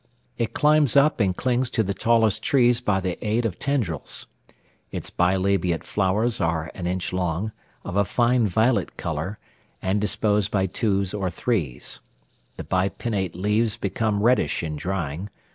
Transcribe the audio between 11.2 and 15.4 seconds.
threes. The bipinnate leaves become reddish in drying.